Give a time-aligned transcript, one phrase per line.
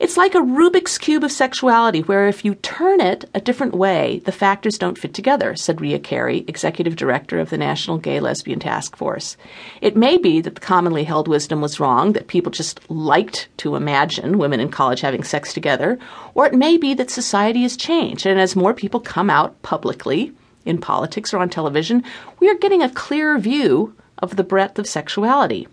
[0.00, 4.22] It's like a Rubik's Cube of sexuality, where if you turn it a different way,
[4.24, 8.60] the factors don't fit together, said Rea Carey, executive director of the National Gay Lesbian
[8.60, 9.36] Task Force.
[9.80, 13.74] It may be that the commonly held wisdom was wrong, that people just liked to
[13.74, 15.98] imagine women in college having sex together,
[16.34, 20.32] or it may be that society has changed, and as more people come out publicly
[20.64, 22.04] in politics or on television,
[22.38, 25.66] we are getting a clearer view of the breadth of sexuality.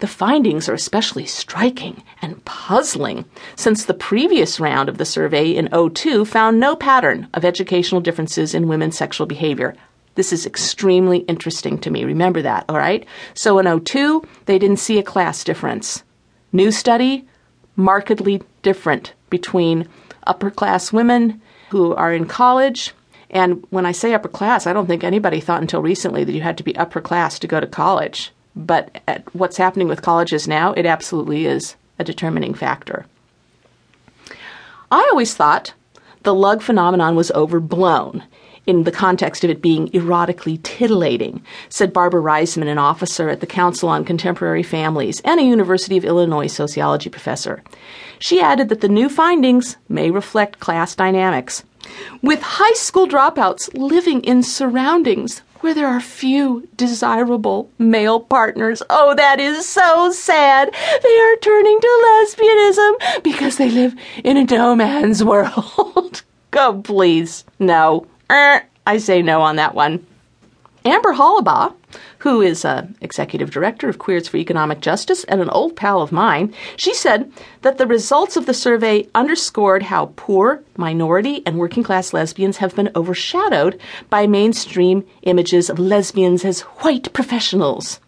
[0.00, 3.24] The findings are especially striking and puzzling
[3.56, 8.54] since the previous round of the survey in 02 found no pattern of educational differences
[8.54, 9.74] in women's sexual behavior.
[10.14, 12.04] This is extremely interesting to me.
[12.04, 13.06] Remember that, all right?
[13.34, 16.04] So in 02, they didn't see a class difference.
[16.52, 17.26] New study,
[17.74, 19.88] markedly different between
[20.26, 21.40] upper class women
[21.70, 22.94] who are in college.
[23.30, 26.40] And when I say upper class, I don't think anybody thought until recently that you
[26.40, 28.32] had to be upper class to go to college.
[28.58, 33.06] But at what's happening with colleges now, it absolutely is a determining factor.
[34.90, 35.74] I always thought
[36.24, 38.24] the lug phenomenon was overblown
[38.66, 43.46] in the context of it being erotically titillating, said Barbara Risman, an officer at the
[43.46, 47.62] Council on Contemporary Families and a University of Illinois sociology professor.
[48.18, 51.62] She added that the new findings may reflect class dynamics.
[52.20, 58.82] With high school dropouts living in surroundings where there are few desirable male partners.
[58.90, 60.72] Oh, that is so sad.
[61.02, 66.22] They are turning to lesbianism because they live in a no man's world.
[66.50, 67.44] Go, please.
[67.58, 68.06] No.
[68.30, 70.06] Er, I say no on that one.
[70.84, 71.74] Amber Hollibaugh,
[72.18, 76.12] who is uh, executive director of Queers for Economic Justice and an old pal of
[76.12, 81.82] mine, she said that the results of the survey underscored how poor, minority, and working
[81.82, 87.98] class lesbians have been overshadowed by mainstream images of lesbians as white professionals.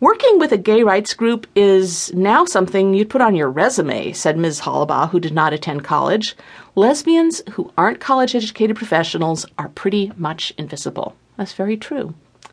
[0.00, 4.38] Working with a gay rights group is now something you'd put on your resume, said
[4.38, 4.60] Ms.
[4.60, 6.36] Hollibaugh, who did not attend college.
[6.74, 11.14] Lesbians who aren't college educated professionals are pretty much invisible.
[11.40, 12.12] That's very true.